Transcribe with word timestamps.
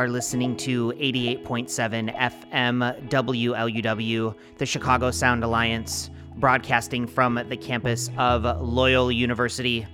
Are 0.00 0.08
listening 0.08 0.56
to 0.56 0.92
88.7 0.92 2.16
FM 2.16 3.08
WLUW, 3.10 4.34
the 4.56 4.64
Chicago 4.64 5.10
Sound 5.10 5.44
Alliance, 5.44 6.08
broadcasting 6.36 7.06
from 7.06 7.34
the 7.50 7.56
campus 7.58 8.08
of 8.16 8.44
Loyola 8.62 9.12
University. 9.12 9.86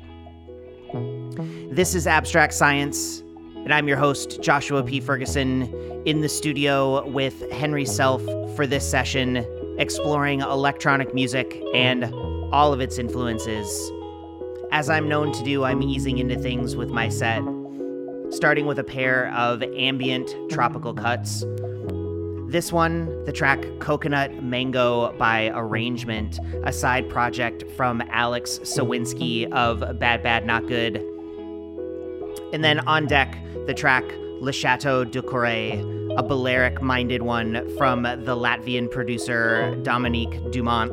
This 1.73 1.97
is 1.97 2.07
Abstract 2.07 2.55
Science, 2.55 3.19
and 3.57 3.75
I'm 3.75 3.89
your 3.89 3.97
host, 3.97 4.41
Joshua 4.41 4.85
P. 4.85 5.01
Ferguson, 5.01 5.63
in 6.07 6.21
the 6.21 6.29
studio 6.29 7.05
with 7.09 7.51
Henry 7.51 7.85
Self 7.85 8.23
for 8.55 8.65
this 8.65 8.89
session, 8.89 9.45
exploring 9.81 10.41
electronic 10.41 11.15
music 11.15 11.61
and 11.75 12.05
all 12.55 12.73
of 12.73 12.81
its 12.81 12.99
influences. 12.99 13.91
As 14.71 14.89
I'm 14.89 15.09
known 15.09 15.33
to 15.33 15.43
do, 15.43 15.65
I'm 15.65 15.83
easing 15.83 16.19
into 16.19 16.39
things 16.39 16.77
with 16.77 16.91
my 16.91 17.09
set 17.09 17.43
starting 18.31 18.67
with 18.67 18.79
a 18.79 18.85
pair 18.85 19.33
of 19.33 19.63
ambient 19.63 20.35
tropical 20.51 20.95
cuts. 20.95 21.45
This 22.49 22.73
one, 22.73 23.25
the 23.25 23.33
track 23.33 23.65
Coconut 23.81 24.43
Mango 24.43 25.13
by 25.19 25.51
Arrangement, 25.55 26.39
a 26.65 26.73
side 26.73 27.09
project 27.09 27.65
from 27.77 28.03
Alex 28.11 28.61
Sowinski 28.63 29.51
of 29.53 29.81
Bad 29.99 30.23
Bad 30.23 30.47
Not 30.47 30.67
Good. 30.67 30.97
And 32.53 32.63
then 32.63 32.81
on 32.87 33.07
deck, 33.07 33.37
the 33.67 33.75
track 33.75 34.05
Le 34.41 34.53
Chateau 34.53 35.05
Corée, 35.05 35.81
a 36.17 36.23
Balearic 36.23 36.81
minded 36.81 37.23
one 37.23 37.69
from 37.77 38.03
the 38.03 38.37
Latvian 38.37 38.91
producer 38.91 39.75
Dominique 39.83 40.51
Dumont. 40.53 40.93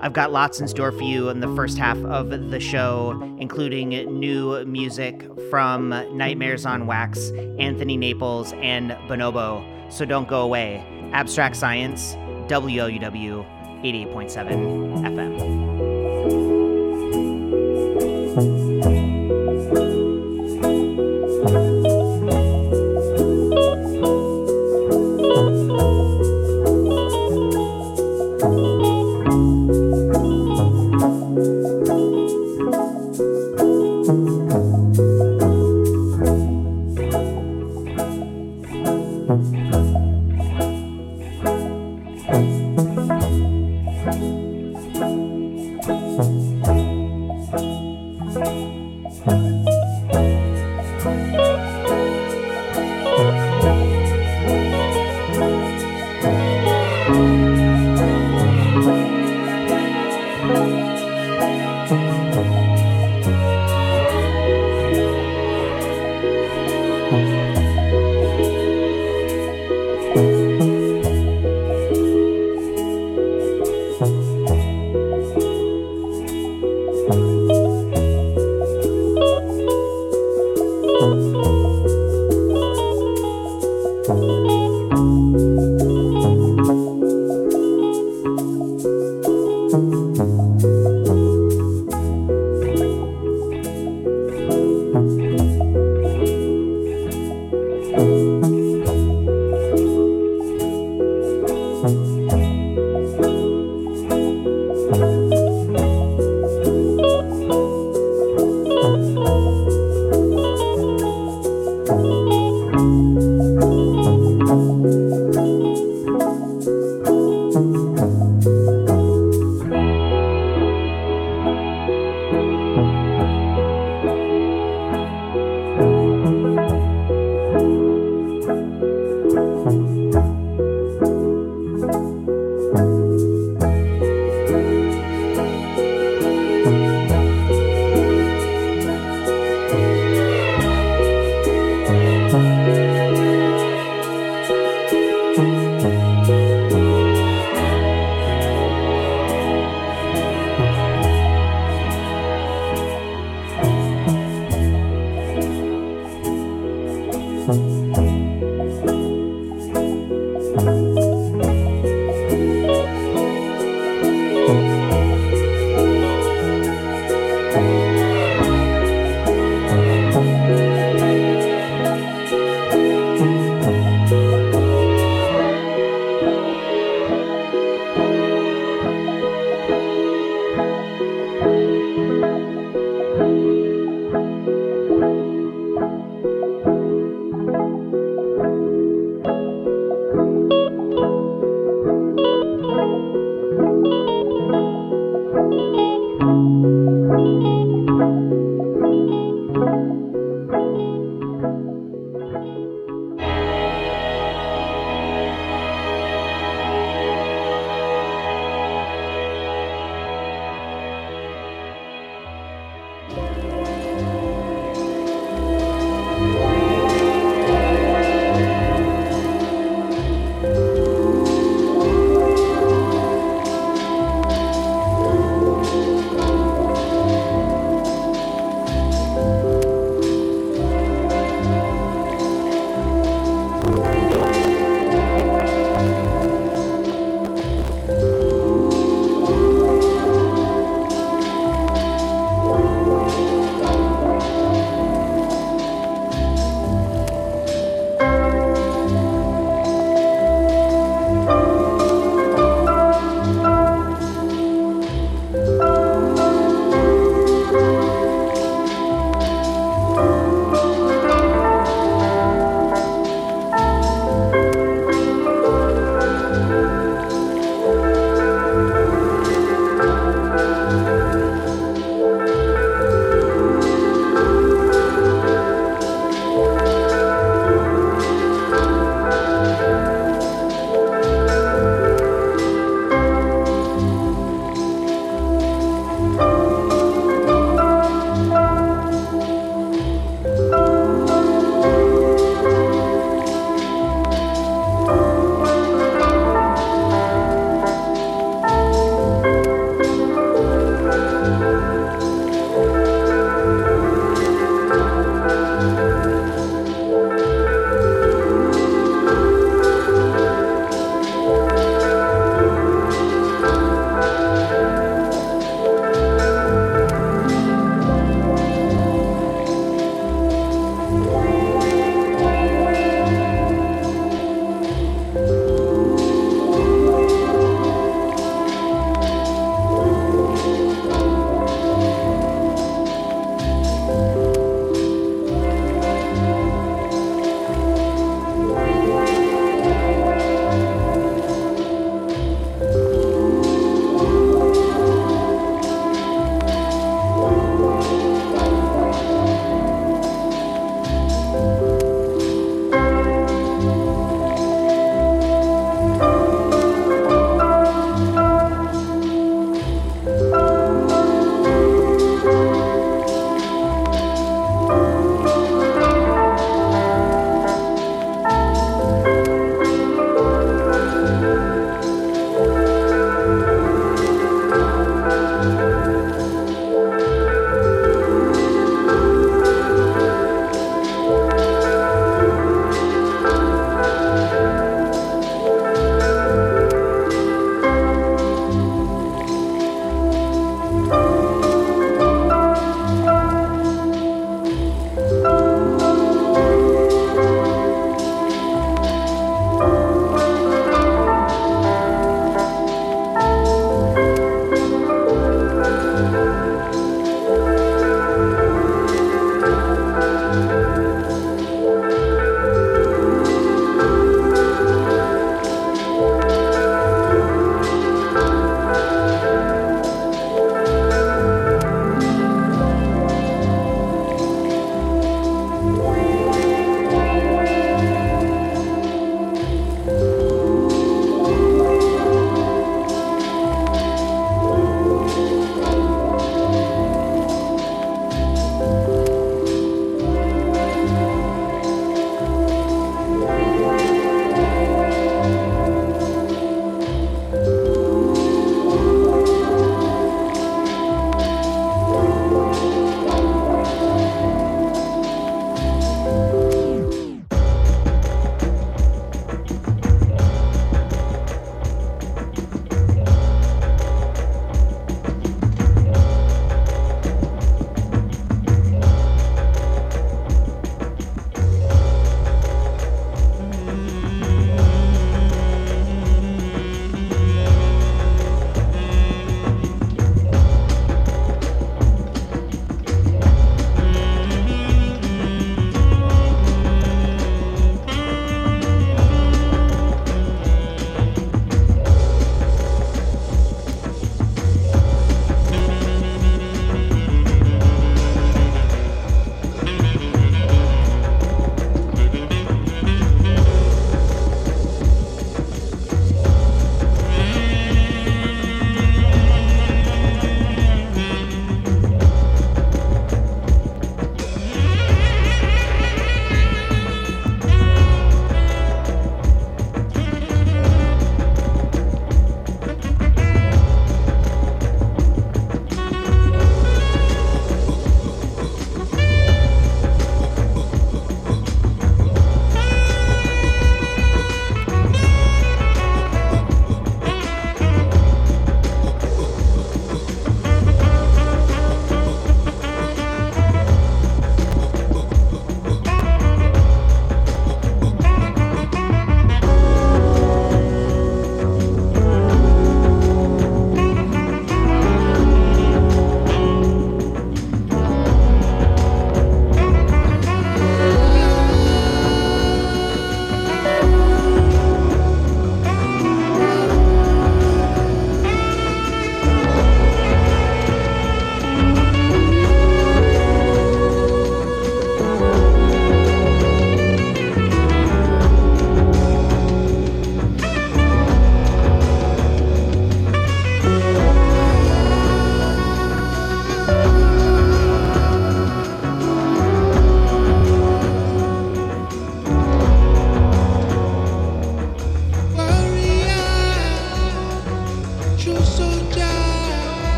I've 0.00 0.12
got 0.12 0.30
lots 0.30 0.60
in 0.60 0.68
store 0.68 0.92
for 0.92 1.02
you 1.02 1.28
in 1.28 1.40
the 1.40 1.52
first 1.56 1.76
half 1.76 1.98
of 2.04 2.30
the 2.50 2.60
show, 2.60 3.20
including 3.38 3.88
new 3.88 4.64
music 4.64 5.28
from 5.50 5.88
Nightmares 6.16 6.64
on 6.64 6.86
Wax, 6.86 7.30
Anthony 7.58 7.96
Naples, 7.96 8.52
and 8.62 8.92
Bonobo. 9.08 9.64
So 9.92 10.04
don't 10.04 10.28
go 10.28 10.42
away. 10.42 10.84
Abstract 11.12 11.56
Science, 11.56 12.14
WLUW 12.48 13.44
88.7 13.82 15.02
FM. 15.02 15.57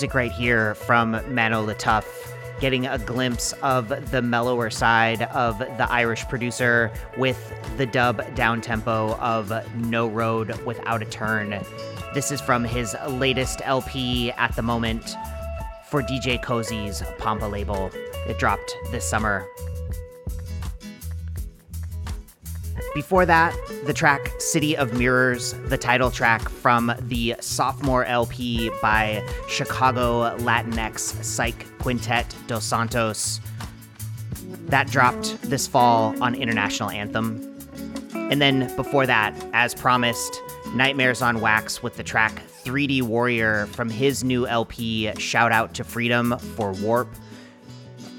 Music 0.00 0.14
right 0.14 0.32
here 0.32 0.74
from 0.76 1.10
Mano 1.34 1.60
Le 1.60 1.74
Tough, 1.74 2.32
getting 2.58 2.86
a 2.86 2.96
glimpse 2.96 3.52
of 3.62 4.10
the 4.10 4.22
mellower 4.22 4.70
side 4.70 5.20
of 5.24 5.58
the 5.58 5.86
Irish 5.92 6.26
producer 6.26 6.90
with 7.18 7.52
the 7.76 7.84
dub 7.84 8.34
down 8.34 8.62
tempo 8.62 9.14
of 9.16 9.52
No 9.76 10.08
Road 10.08 10.58
Without 10.64 11.02
a 11.02 11.04
Turn. 11.04 11.50
This 12.14 12.32
is 12.32 12.40
from 12.40 12.64
his 12.64 12.96
latest 13.08 13.60
LP 13.62 14.32
at 14.32 14.56
the 14.56 14.62
moment 14.62 15.16
for 15.84 16.02
DJ 16.02 16.42
Koze's 16.42 17.02
Pampa 17.18 17.44
label. 17.44 17.90
It 18.26 18.38
dropped 18.38 18.74
this 18.92 19.06
summer. 19.06 19.46
Before 22.94 23.24
that, 23.24 23.56
the 23.86 23.92
track 23.92 24.32
City 24.40 24.76
of 24.76 24.94
Mirrors, 24.94 25.52
the 25.66 25.78
title 25.78 26.10
track 26.10 26.48
from 26.48 26.92
the 27.02 27.36
sophomore 27.40 28.04
LP 28.04 28.68
by 28.82 29.24
Chicago 29.48 30.36
Latinx 30.38 31.22
psych 31.22 31.66
quintet 31.78 32.34
Dos 32.48 32.64
Santos. 32.64 33.40
That 34.66 34.88
dropped 34.90 35.40
this 35.42 35.68
fall 35.68 36.20
on 36.20 36.34
International 36.34 36.90
Anthem. 36.90 37.46
And 38.12 38.42
then 38.42 38.74
before 38.74 39.06
that, 39.06 39.34
as 39.52 39.72
promised, 39.72 40.40
Nightmares 40.74 41.22
on 41.22 41.40
Wax 41.40 41.82
with 41.84 41.96
the 41.96 42.02
track 42.02 42.42
3D 42.64 43.02
Warrior 43.02 43.66
from 43.66 43.88
his 43.88 44.24
new 44.24 44.48
LP, 44.48 45.12
Shout 45.18 45.52
Out 45.52 45.74
to 45.74 45.84
Freedom 45.84 46.36
for 46.38 46.72
Warp. 46.72 47.08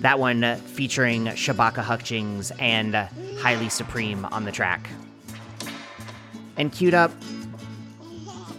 That 0.01 0.19
one 0.19 0.43
uh, 0.43 0.55
featuring 0.57 1.25
Shabaka 1.25 1.81
Hutchings 1.81 2.51
and 2.59 2.95
uh, 2.95 3.07
Haile 3.41 3.69
Supreme 3.69 4.25
on 4.25 4.45
the 4.45 4.51
track. 4.51 4.89
And 6.57 6.71
queued 6.71 6.93
up, 6.93 7.11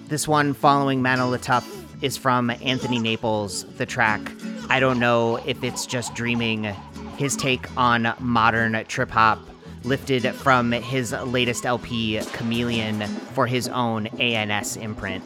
this 0.09 0.27
one 0.27 0.55
following 0.55 1.03
Mano 1.03 1.29
Le 1.29 1.39
Tough 1.39 1.69
is 2.03 2.17
from 2.17 2.51
Anthony 2.51 2.99
Naples, 2.99 3.65
the 3.77 3.87
track 3.87 4.21
I 4.73 4.81
don't 4.81 4.99
know 4.99 5.37
if 5.37 5.63
it's 5.63 5.85
just 5.85 6.15
dreaming, 6.15 6.65
his 7.19 7.37
take 7.37 7.67
on 7.77 8.15
modern 8.21 8.85
trip 8.87 9.11
hop, 9.11 9.39
lifted 9.85 10.25
from 10.35 10.73
his 10.73 11.13
latest 11.13 11.67
LP, 11.67 12.21
Chameleon, 12.33 13.03
for 13.35 13.47
his 13.47 13.69
own 13.69 14.07
ANS 14.19 14.77
imprint. 14.79 15.23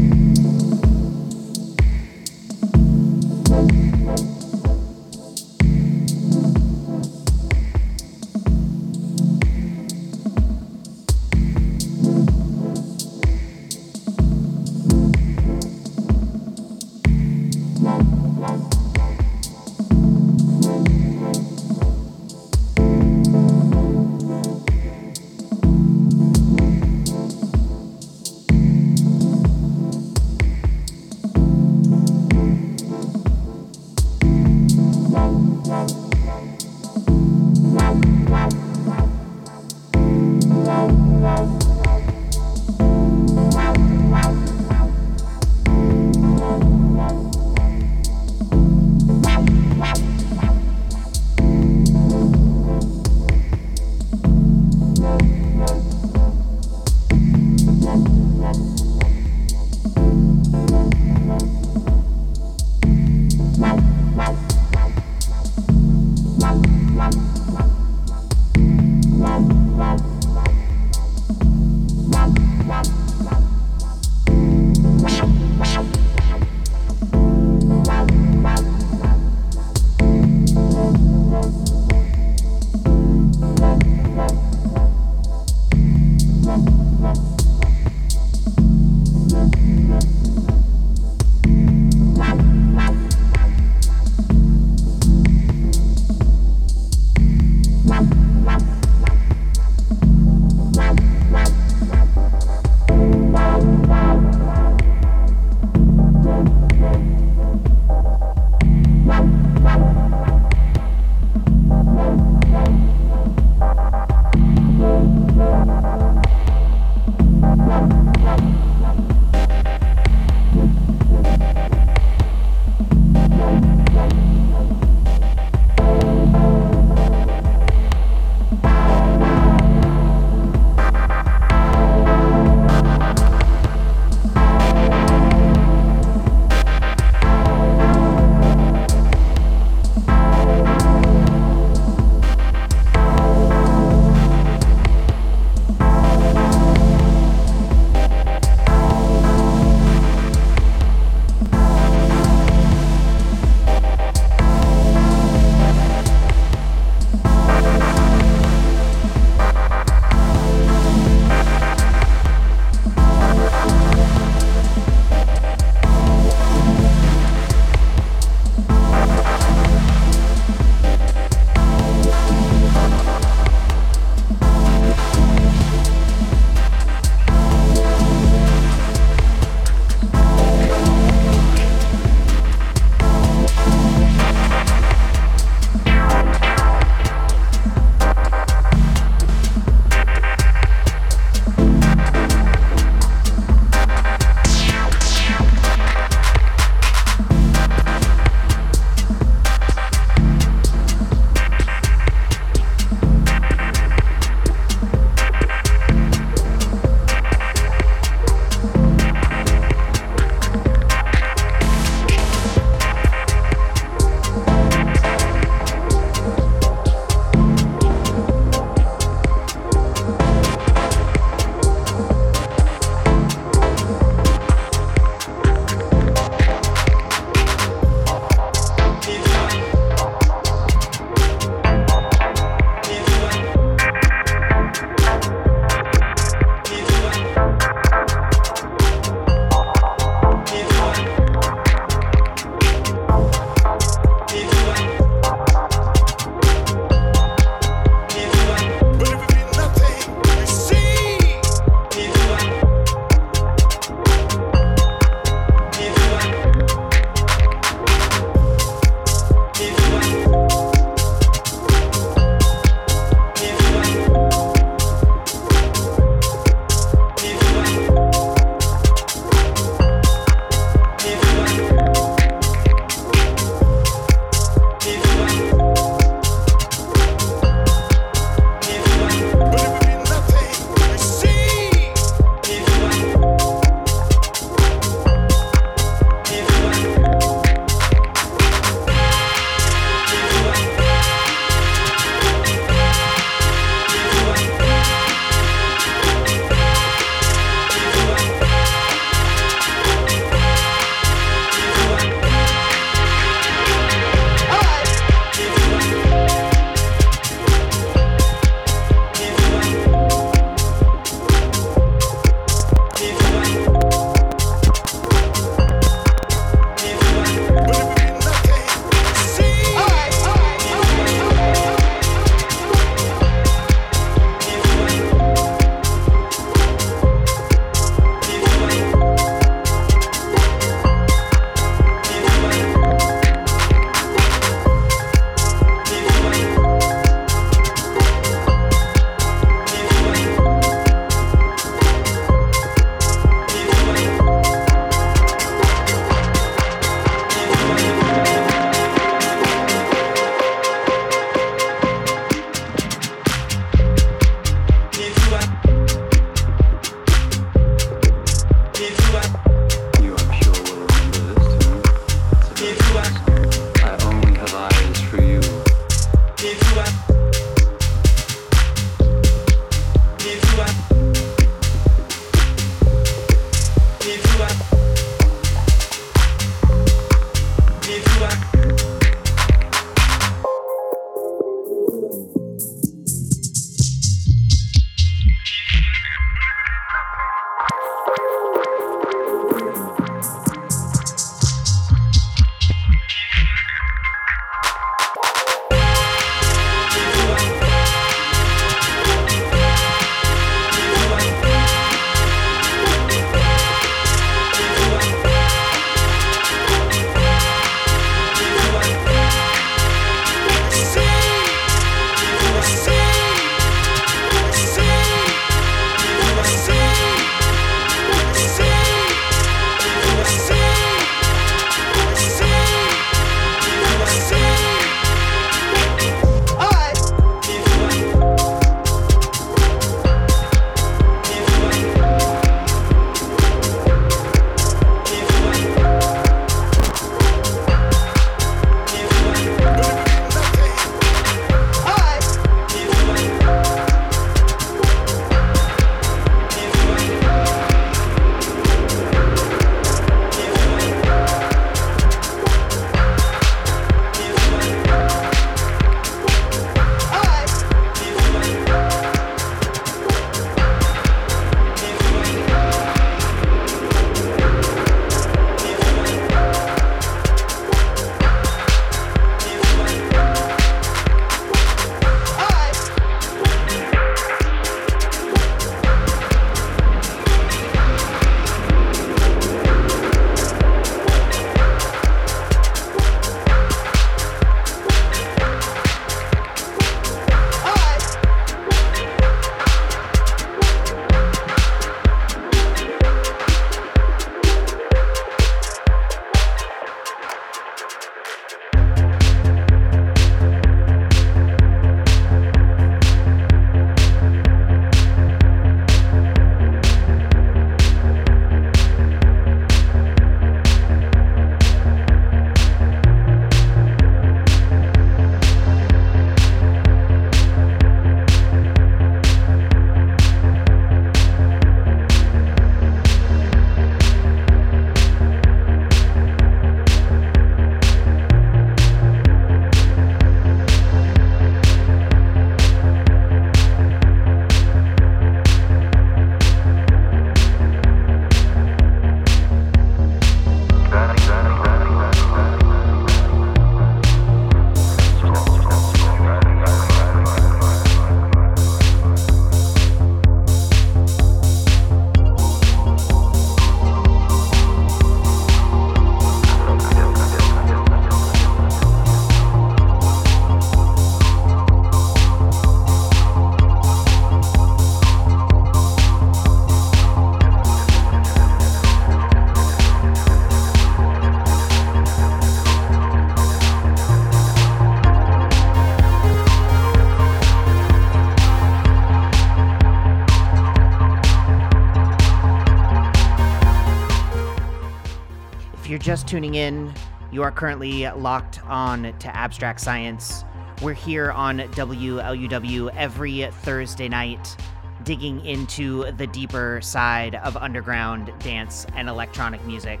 Just 586.18 586.26
tuning 586.26 586.56
in, 586.56 586.92
you 587.30 587.44
are 587.44 587.52
currently 587.52 588.08
locked 588.10 588.60
on 588.64 589.16
to 589.20 589.36
Abstract 589.36 589.80
Science. 589.80 590.44
We're 590.82 590.92
here 590.92 591.30
on 591.30 591.58
WLUW 591.58 592.92
every 592.96 593.48
Thursday 593.62 594.08
night, 594.08 594.56
digging 595.04 595.46
into 595.46 596.10
the 596.10 596.26
deeper 596.26 596.80
side 596.82 597.36
of 597.36 597.56
underground 597.56 598.32
dance 598.40 598.84
and 598.96 599.08
electronic 599.08 599.64
music. 599.64 600.00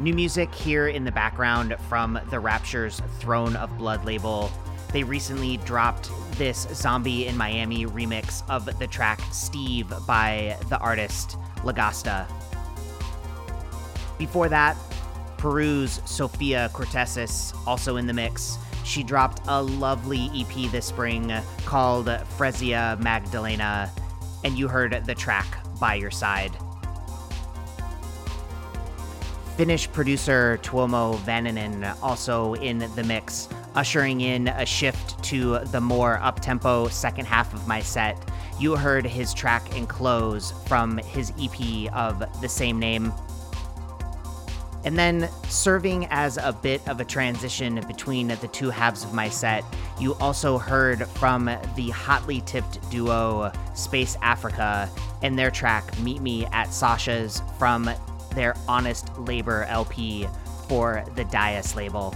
New 0.00 0.14
music 0.14 0.54
here 0.54 0.88
in 0.88 1.04
the 1.04 1.12
background 1.12 1.76
from 1.90 2.18
the 2.30 2.40
Rapture's 2.40 3.02
Throne 3.18 3.56
of 3.56 3.76
Blood 3.76 4.06
label. 4.06 4.50
They 4.90 5.02
recently 5.02 5.58
dropped 5.58 6.10
this 6.38 6.66
Zombie 6.72 7.26
in 7.26 7.36
Miami 7.36 7.84
remix 7.84 8.42
of 8.48 8.64
the 8.78 8.86
track 8.86 9.20
Steve 9.32 9.92
by 10.06 10.56
the 10.70 10.78
artist 10.78 11.36
Lagasta. 11.56 12.26
Before 14.18 14.48
that, 14.48 14.76
Peru's 15.36 16.00
Sofia 16.04 16.70
Kourtesis, 16.72 17.54
also 17.66 17.96
in 17.96 18.06
the 18.06 18.12
mix. 18.12 18.58
She 18.84 19.02
dropped 19.02 19.40
a 19.48 19.62
lovely 19.62 20.30
EP 20.34 20.70
this 20.70 20.86
spring 20.86 21.32
called 21.64 22.06
Fresia 22.06 22.98
Magdalena, 23.00 23.90
and 24.44 24.56
you 24.56 24.68
heard 24.68 25.04
the 25.04 25.14
track 25.14 25.58
By 25.78 25.96
Your 25.96 26.10
Side. 26.10 26.56
Finnish 29.56 29.90
producer 29.90 30.58
Tuomo 30.62 31.18
Vaninen 31.20 31.96
also 32.02 32.54
in 32.54 32.78
the 32.94 33.04
mix, 33.04 33.48
ushering 33.74 34.20
in 34.20 34.48
a 34.48 34.66
shift 34.66 35.22
to 35.24 35.58
the 35.66 35.80
more 35.80 36.18
up-tempo 36.22 36.88
second 36.88 37.26
half 37.26 37.52
of 37.54 37.66
my 37.66 37.80
set. 37.80 38.30
You 38.60 38.76
heard 38.76 39.06
his 39.06 39.34
track 39.34 39.76
Enclose 39.76 40.52
from 40.66 40.98
his 40.98 41.32
EP 41.40 41.92
of 41.94 42.22
the 42.40 42.48
same 42.48 42.78
name. 42.78 43.12
And 44.86 44.96
then, 44.96 45.28
serving 45.48 46.06
as 46.10 46.36
a 46.36 46.52
bit 46.52 46.80
of 46.88 47.00
a 47.00 47.04
transition 47.04 47.84
between 47.88 48.28
the 48.28 48.48
two 48.52 48.70
halves 48.70 49.02
of 49.02 49.12
my 49.12 49.28
set, 49.28 49.64
you 49.98 50.14
also 50.14 50.58
heard 50.58 51.08
from 51.08 51.46
the 51.74 51.90
hotly 51.90 52.40
tipped 52.42 52.88
duo 52.88 53.50
Space 53.74 54.16
Afrika 54.18 54.88
and 55.22 55.36
their 55.36 55.50
track 55.50 55.98
Meet 55.98 56.22
Me 56.22 56.46
at 56.46 56.72
Sasha's 56.72 57.42
from 57.58 57.90
their 58.36 58.54
Honest 58.68 59.10
Labor 59.18 59.64
LP 59.64 60.28
for 60.68 61.04
the 61.16 61.24
Dais 61.24 61.74
label. 61.74 62.14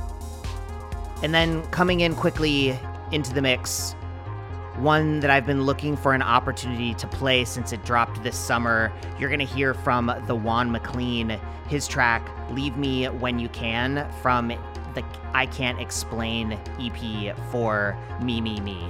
And 1.24 1.34
then 1.34 1.62
coming 1.72 2.00
in 2.00 2.14
quickly 2.14 2.78
into 3.10 3.34
the 3.34 3.42
mix, 3.42 3.96
one 4.80 5.20
that 5.20 5.30
I've 5.30 5.46
been 5.46 5.62
looking 5.62 5.96
for 5.96 6.14
an 6.14 6.22
opportunity 6.22 6.94
to 6.94 7.06
play 7.06 7.44
since 7.44 7.72
it 7.72 7.84
dropped 7.84 8.22
this 8.22 8.36
summer. 8.36 8.92
You're 9.18 9.28
going 9.28 9.46
to 9.46 9.54
hear 9.54 9.74
from 9.74 10.12
the 10.26 10.34
Juan 10.34 10.70
MacLean, 10.70 11.38
his 11.68 11.86
track 11.86 12.28
Leave 12.50 12.76
Me 12.76 13.06
When 13.06 13.38
You 13.38 13.48
Can 13.48 14.10
from 14.22 14.48
the 14.48 15.04
I 15.34 15.46
Can't 15.46 15.80
Explain 15.80 16.58
EP 16.80 17.36
for 17.50 17.96
Me 18.22 18.40
Me 18.40 18.60
Me. 18.60 18.88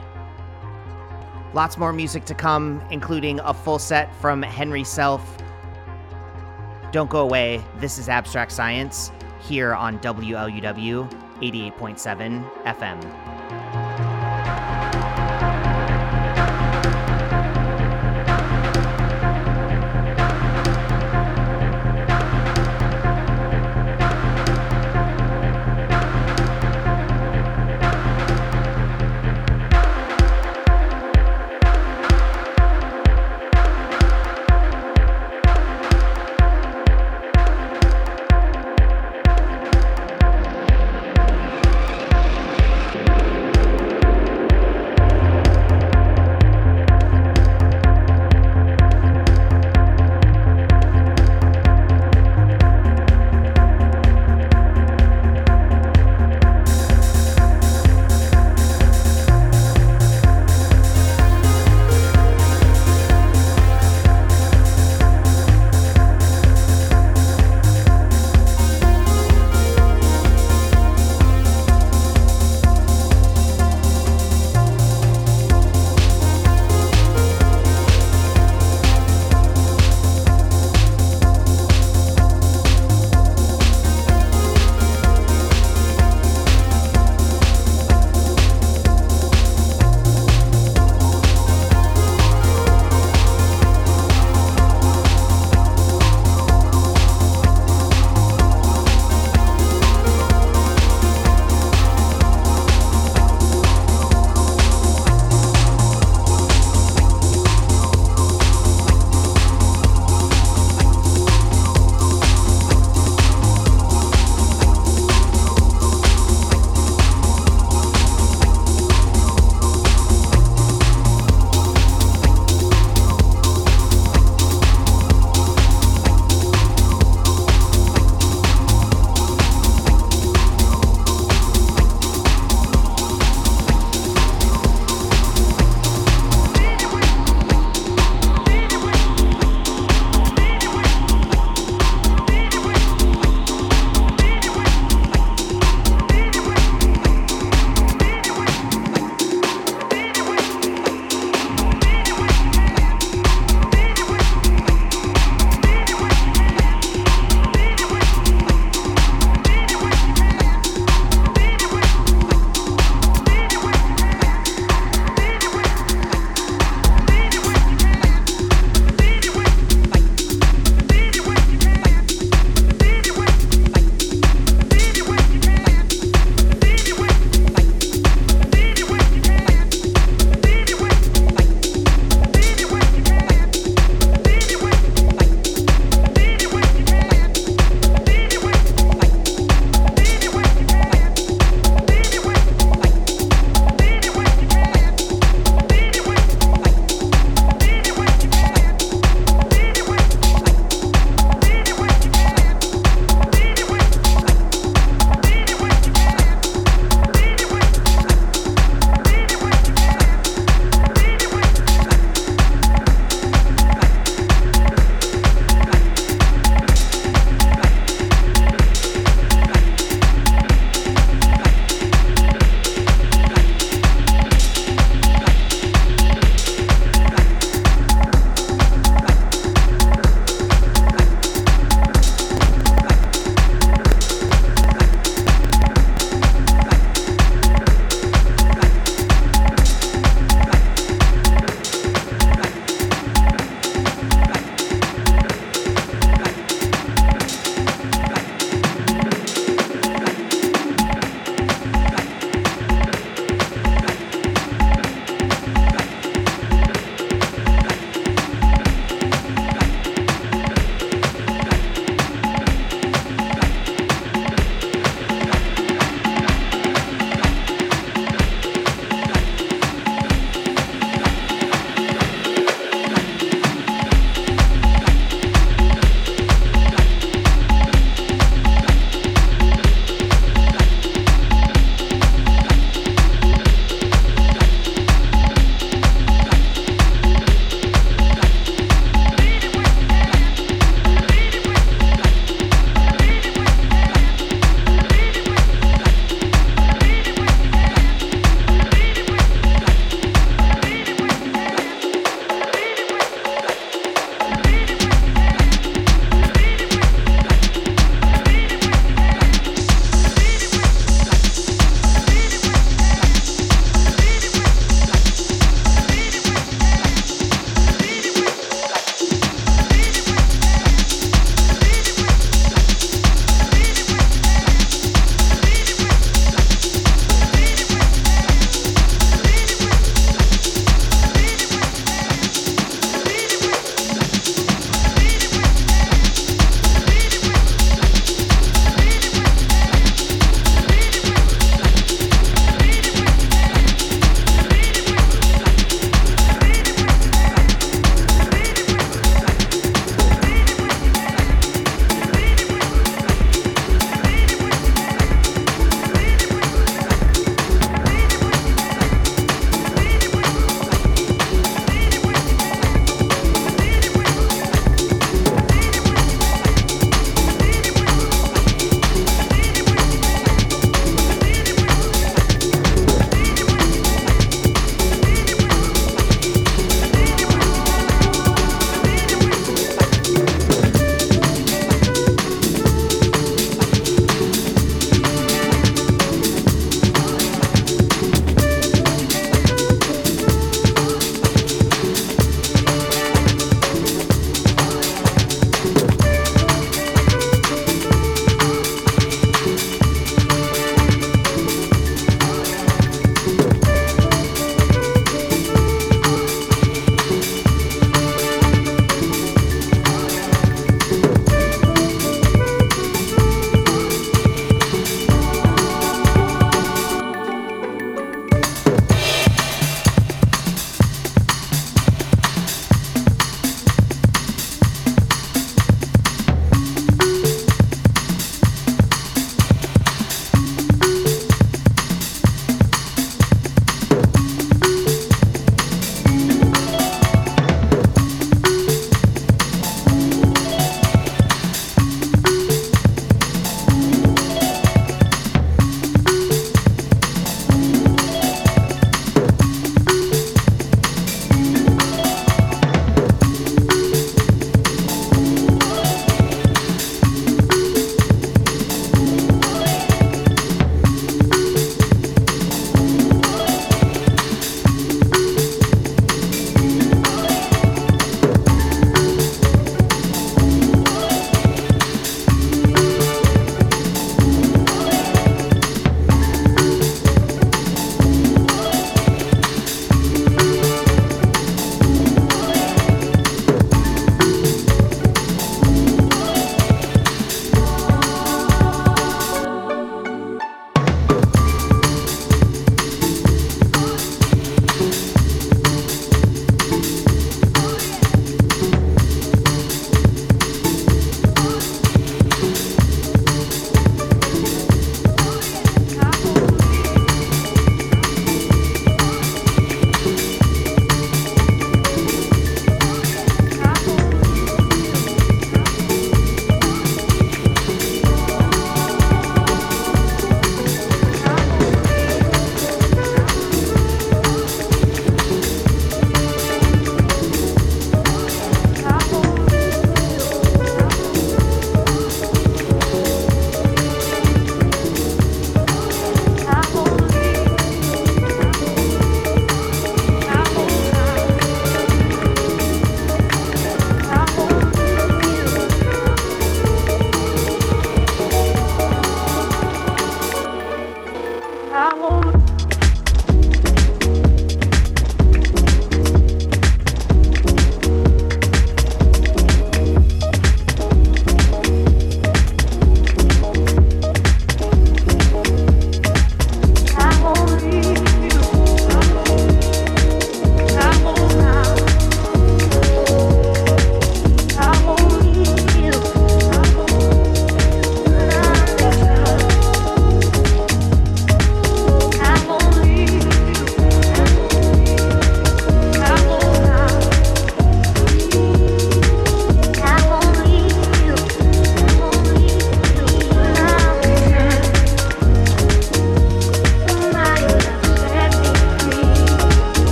Lots 1.52 1.76
more 1.76 1.92
music 1.92 2.24
to 2.26 2.34
come, 2.34 2.82
including 2.90 3.40
a 3.40 3.52
full 3.52 3.78
set 3.78 4.14
from 4.16 4.42
Henry 4.42 4.84
Self, 4.84 5.40
don't 6.92 7.08
go 7.08 7.20
away. 7.20 7.62
This 7.78 7.98
is 7.98 8.08
Abstract 8.08 8.50
Science 8.50 9.12
here 9.40 9.74
on 9.74 10.00
WLUW 10.00 11.08
88.7 11.40 12.64
FM. 12.64 13.79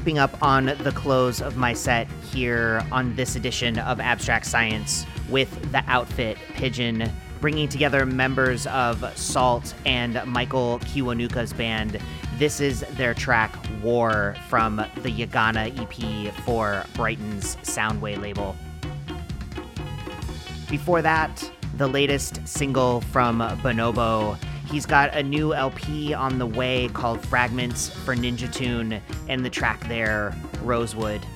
Creeping 0.00 0.18
up 0.18 0.42
on 0.42 0.64
the 0.64 0.92
close 0.94 1.42
of 1.42 1.58
my 1.58 1.74
set 1.74 2.08
here 2.32 2.82
on 2.90 3.14
this 3.16 3.36
edition 3.36 3.78
of 3.80 4.00
Abstract 4.00 4.46
Science 4.46 5.04
with 5.28 5.50
the 5.72 5.84
outfit 5.88 6.38
Pigeon, 6.54 7.12
bringing 7.42 7.68
together 7.68 8.06
members 8.06 8.66
of 8.68 9.04
Salt 9.14 9.74
and 9.84 10.18
Michael 10.24 10.78
Kiwanuka's 10.84 11.52
band. 11.52 12.00
This 12.38 12.62
is 12.62 12.80
their 12.92 13.12
track 13.12 13.54
War 13.82 14.36
from 14.48 14.76
the 14.76 15.10
Yagana 15.12 15.68
EP 15.78 16.32
for 16.46 16.82
Brighton's 16.94 17.56
Soundway 17.56 18.18
label. 18.18 18.56
Before 20.70 21.02
that, 21.02 21.52
the 21.76 21.88
latest 21.88 22.48
single 22.48 23.02
from 23.02 23.40
Bonobo 23.40 24.38
He's 24.70 24.86
got 24.86 25.12
a 25.16 25.22
new 25.22 25.52
LP 25.52 26.14
on 26.14 26.38
the 26.38 26.46
way 26.46 26.88
called 26.92 27.20
Fragments 27.26 27.88
for 27.88 28.14
Ninja 28.14 28.52
Tune, 28.52 29.02
and 29.28 29.44
the 29.44 29.50
track 29.50 29.80
there, 29.88 30.32
Rosewood. 30.62 31.26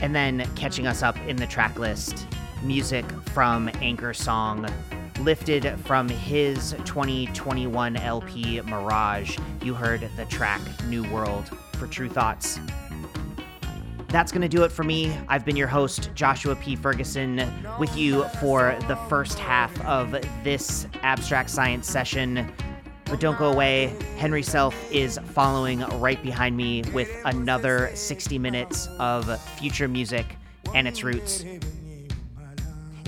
And 0.00 0.14
then 0.14 0.48
catching 0.54 0.86
us 0.86 1.02
up 1.02 1.18
in 1.26 1.36
the 1.36 1.46
track 1.46 1.78
list, 1.78 2.26
music 2.62 3.04
from 3.34 3.68
Anchorsong, 3.68 4.72
lifted 5.20 5.78
from 5.80 6.08
his 6.08 6.70
2021 6.86 7.96
LP 7.96 8.60
Mirage. 8.62 9.38
You 9.62 9.74
heard 9.74 10.08
the 10.16 10.24
track 10.24 10.62
New 10.86 11.02
World 11.12 11.50
for 11.74 11.86
Tru 11.86 12.08
Thoughts 12.08 12.58
that's 14.14 14.30
going 14.30 14.42
to 14.42 14.48
do 14.48 14.62
it 14.62 14.70
for 14.70 14.84
me. 14.84 15.12
I've 15.28 15.44
been 15.44 15.56
your 15.56 15.66
host, 15.66 16.10
Joshua 16.14 16.54
P. 16.54 16.76
Ferguson, 16.76 17.50
with 17.80 17.96
you 17.96 18.22
for 18.40 18.78
the 18.86 18.94
first 19.08 19.40
half 19.40 19.78
of 19.84 20.12
this 20.44 20.86
abstract 21.02 21.50
science 21.50 21.90
session. 21.90 22.52
But 23.06 23.18
don't 23.18 23.36
go 23.36 23.50
away. 23.50 23.92
Henry 24.16 24.44
Self 24.44 24.76
is 24.92 25.18
following 25.32 25.80
right 25.98 26.22
behind 26.22 26.56
me 26.56 26.84
with 26.92 27.10
another 27.24 27.90
60 27.94 28.38
minutes 28.38 28.86
of 29.00 29.40
future 29.58 29.88
music 29.88 30.36
and 30.74 30.86
its 30.86 31.02
roots. 31.02 31.44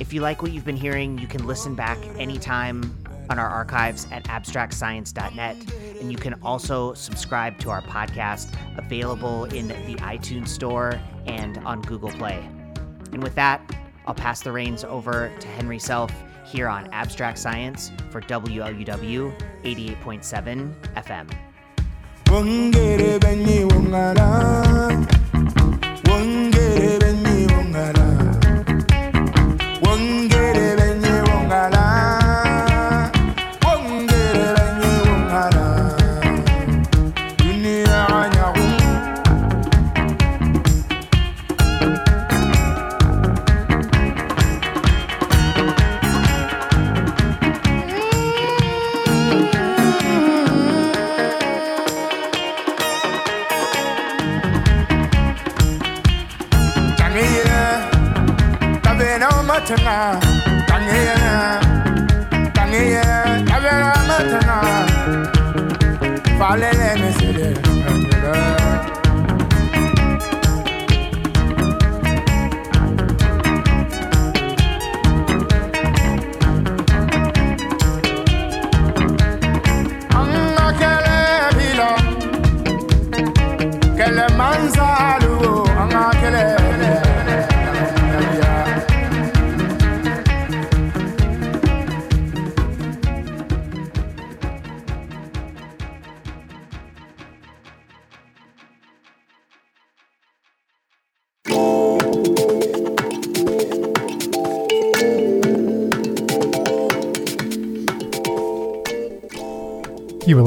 If 0.01 0.13
you 0.13 0.21
like 0.21 0.43
what 0.43 0.51
you've 0.51 0.65
been 0.65 0.77
hearing, 0.77 1.19
you 1.19 1.29
can 1.29 1.47
listen 1.47 1.77
back 1.77 1.99
anytime 2.19 2.83
on 3.31 3.39
our 3.39 3.49
archives 3.49 4.07
at 4.11 4.25
abstractscience.net. 4.25 5.57
And 6.01 6.11
you 6.13 6.19
can 6.19 6.35
also 6.43 6.95
subscribe 6.95 7.59
to 7.61 7.71
our 7.71 7.83
podcast, 7.83 8.49
available 8.77 9.45
in 9.47 9.69
the 9.69 9.97
iTunes 9.97 10.49
Store 10.49 11.01
and 11.27 11.59
on 11.59 11.83
Google 11.83 12.11
Play. 12.11 12.49
And 13.13 13.23
with 13.23 13.35
that, 13.35 13.61
I'll 14.07 14.15
pass 14.15 14.41
the 14.43 14.53
reins 14.53 14.85
over 14.85 15.33
to 15.41 15.49
Henry 15.49 15.79
Self 15.79 16.13
here 16.45 16.69
on 16.69 16.89
Abstract 16.93 17.39
Science 17.39 17.91
for 18.11 18.21
WLUW 18.21 19.33
88.7 19.65 20.75
FM. 20.95 21.29
Matana 64.07 64.63
mesele 67.03 67.67
You 85.26 85.26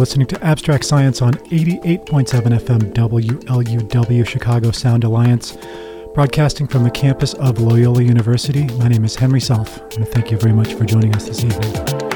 listening 0.10 0.26
to 0.26 0.44
Abstract 0.44 0.84
Science 0.84 1.22
on 1.22 1.34
88.7 1.34 2.08
FM 2.08 2.94
WLUW 2.94 4.26
Chicago 4.26 4.72
Sound 4.72 5.04
Alliance, 5.04 5.56
broadcasting 6.16 6.66
from 6.66 6.84
the 6.84 6.90
campus 6.90 7.36
of 7.36 7.60
Loyola 7.60 8.02
University. 8.02 8.66
My 8.80 8.88
name 8.88 9.06
is 9.06 9.16
Henry 9.16 9.40
Self, 9.40 9.80
and 9.98 10.08
thank 10.08 10.32
you 10.32 10.38
very 10.40 10.54
much 10.54 10.74
for 10.74 10.84
joining 10.84 11.14
us 11.14 11.28
this 11.28 11.44
evening. 11.44 12.09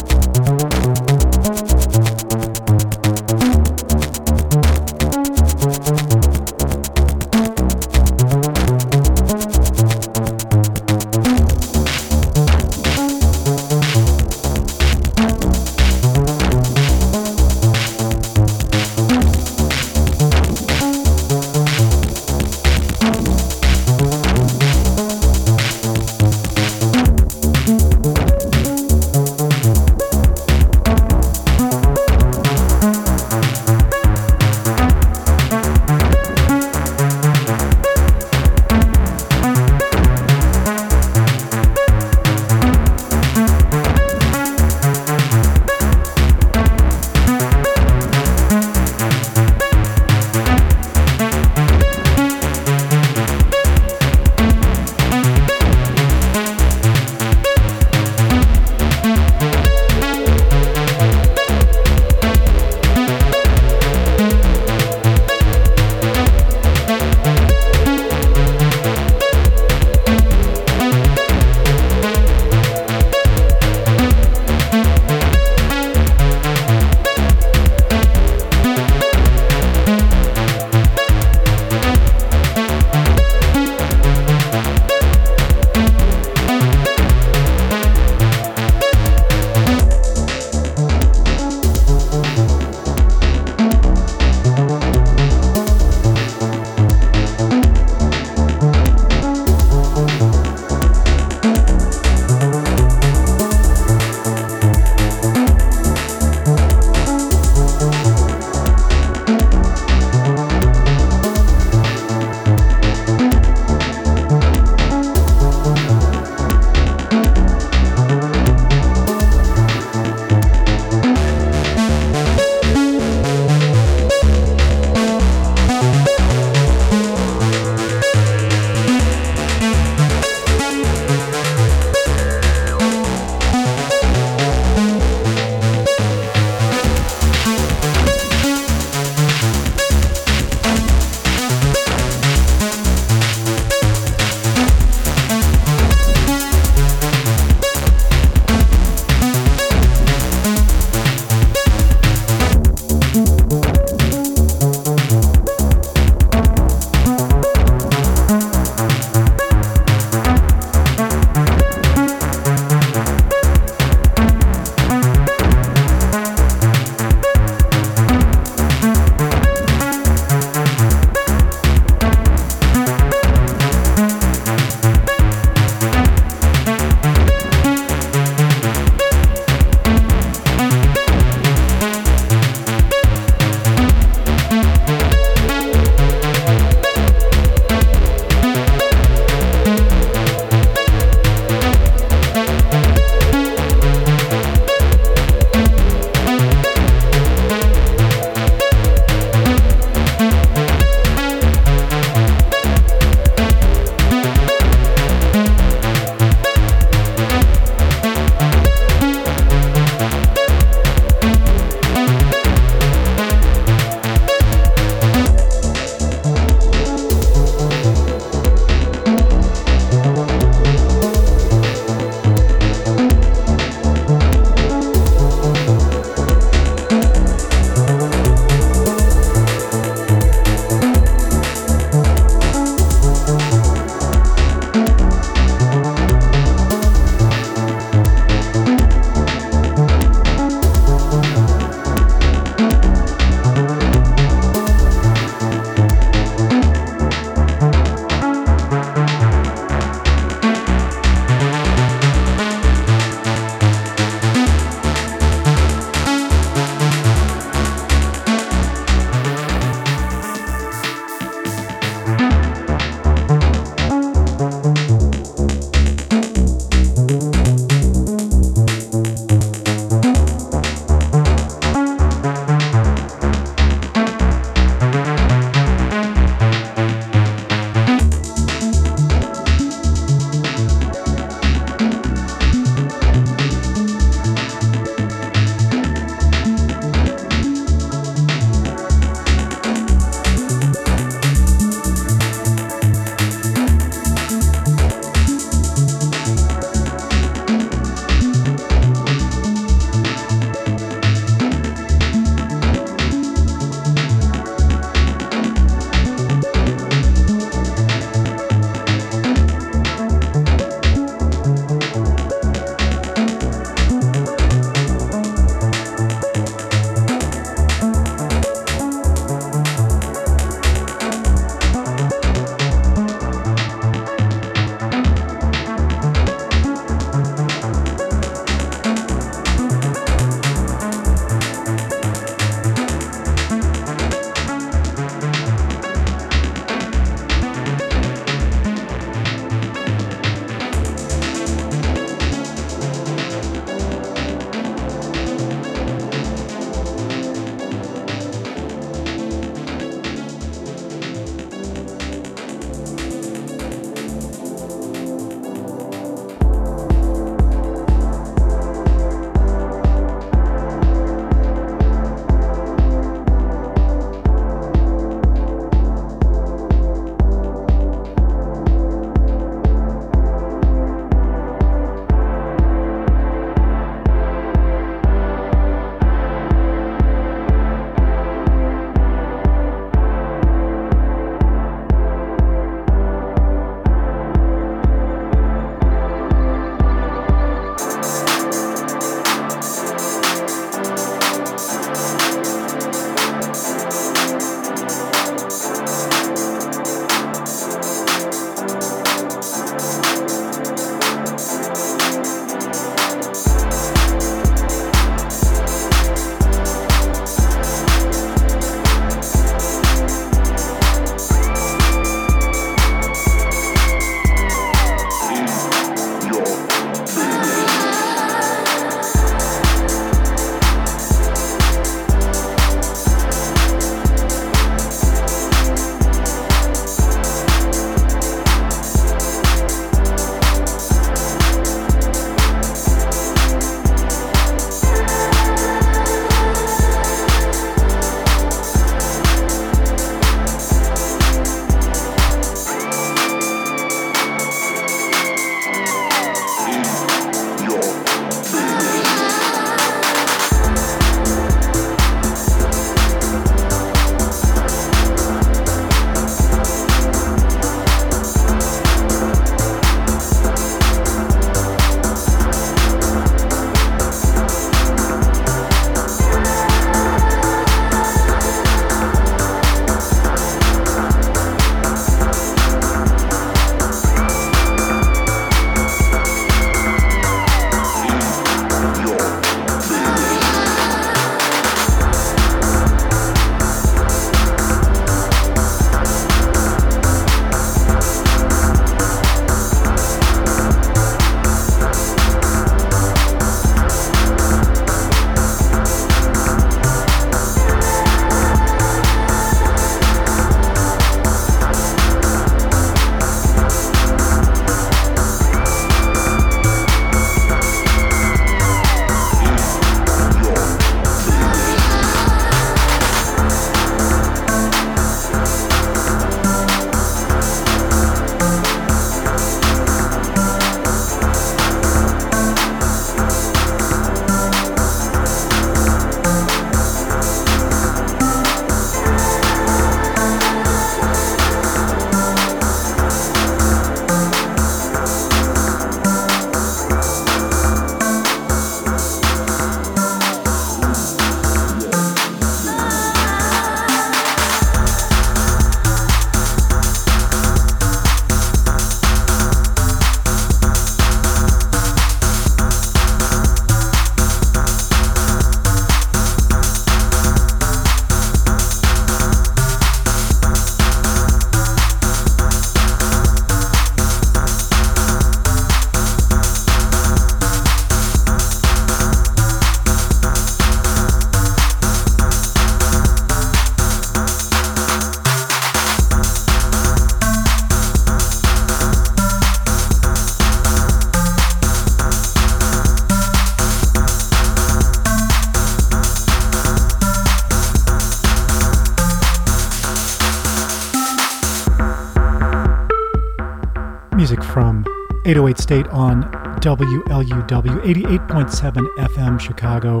808 595.30 595.58
State 595.58 595.86
on 595.90 596.24
WLUW 596.60 597.82
88.7 597.84 598.96
FM 598.96 599.38
Chicago. 599.38 600.00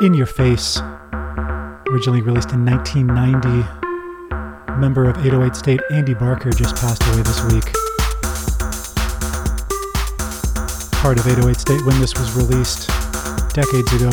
In 0.00 0.14
Your 0.14 0.26
Face, 0.26 0.80
originally 1.90 2.22
released 2.22 2.52
in 2.52 2.64
1990. 2.64 4.78
Member 4.78 5.10
of 5.10 5.18
808 5.18 5.56
State, 5.56 5.80
Andy 5.90 6.14
Barker, 6.14 6.52
just 6.52 6.76
passed 6.76 7.02
away 7.08 7.22
this 7.22 7.42
week. 7.52 7.64
Part 10.92 11.18
of 11.18 11.26
808 11.26 11.58
State 11.58 11.84
when 11.84 12.00
this 12.00 12.16
was 12.16 12.36
released 12.36 12.88
decades 13.52 13.92
ago. 13.94 14.12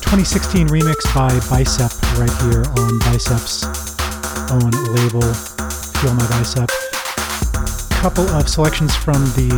2016 0.00 0.68
remix 0.68 1.04
by 1.14 1.38
Bicep 1.50 1.92
right 2.16 2.32
here 2.48 2.64
on 2.82 2.98
Bicep's 3.00 3.64
own 4.50 4.70
label, 4.94 5.34
Feel 6.00 6.14
My 6.14 6.26
Bicep. 6.30 6.70
Couple 7.98 8.28
of 8.30 8.48
selections 8.48 8.94
from 8.94 9.24
the 9.34 9.50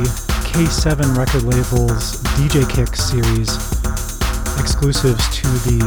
K7 0.48 1.14
record 1.14 1.42
label's 1.42 2.22
DJ 2.40 2.64
Kicks 2.68 3.04
series, 3.04 3.52
exclusives 4.58 5.28
to 5.36 5.46
the 5.68 5.78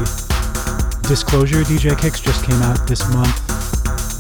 Disclosure 1.10 1.64
DJ 1.64 2.00
Kicks 2.00 2.22
just 2.22 2.46
came 2.46 2.62
out 2.62 2.88
this 2.88 3.02
month. 3.12 3.34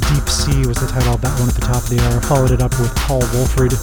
Deep 0.10 0.27
Sea 0.27 0.65
was 0.65 0.81
the 0.81 0.89
title 0.89 1.14
of 1.14 1.22
that 1.22 1.39
one 1.39 1.47
at 1.47 1.53
the 1.53 1.61
top 1.61 1.84
of 1.85 1.89
the 1.89 2.01
hour. 2.01 2.19
Followed 2.22 2.49
it 2.49 2.61
up 2.61 2.73
with 2.81 2.89
Paul 3.05 3.22
Woolford 3.38 3.77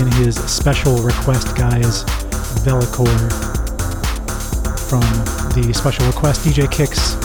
in 0.00 0.10
his 0.16 0.40
special 0.50 0.96
request 1.04 1.54
guise, 1.54 2.04
Velicor 2.64 3.04
from 4.88 5.04
the 5.52 5.72
special 5.74 6.06
request 6.06 6.40
DJ 6.40 6.72
Kicks 6.72 7.20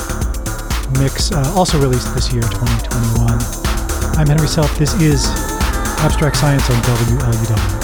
mix, 0.99 1.31
uh, 1.31 1.53
also 1.55 1.79
released 1.79 2.13
this 2.13 2.33
year, 2.33 2.43
2021. 2.43 3.39
I'm 4.19 4.27
Henry 4.27 4.47
Self. 4.47 4.77
This 4.77 4.93
is 4.99 5.56
Abstract 5.99 6.37
Science 6.37 6.69
on 6.69 6.75
WLUW. 6.83 7.76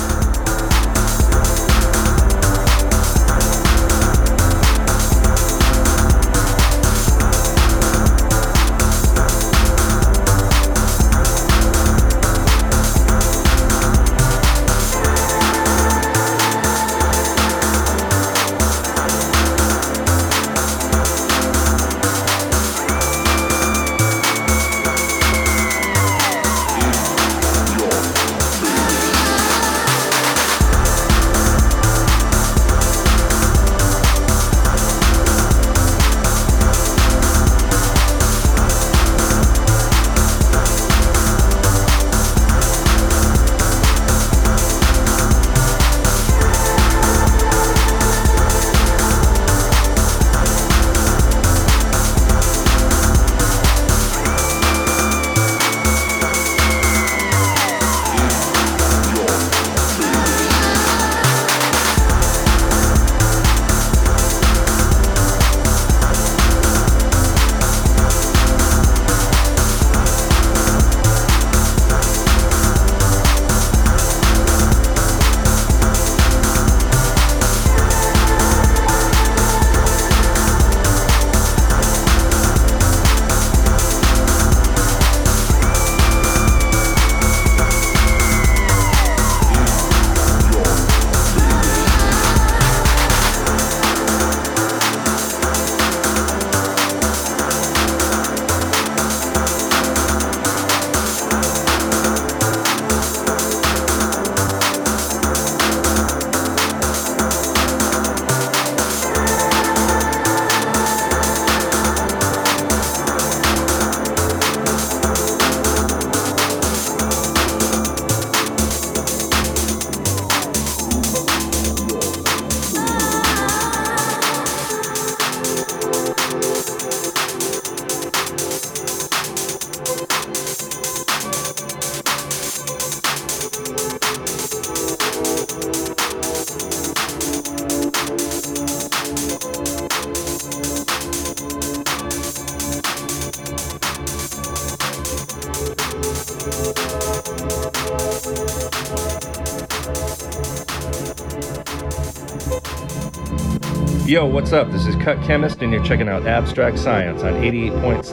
Yo, 154.14 154.28
what's 154.28 154.54
up? 154.54 154.72
This 154.72 154.86
is 154.86 154.96
Cut 154.98 155.20
Chemist, 155.24 155.64
and 155.64 155.74
you're 155.74 155.84
checking 155.84 156.08
out 156.08 156.28
Abstract 156.28 156.78
Science 156.78 157.24
on 157.24 157.34
88.7 157.34 158.04